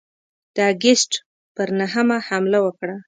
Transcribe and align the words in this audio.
د 0.55 0.57
آګسټ 0.71 1.11
پر 1.55 1.67
نهمه 1.79 2.17
حمله 2.27 2.59
وکړه. 2.65 2.95